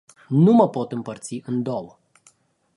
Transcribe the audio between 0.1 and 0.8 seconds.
Nu mă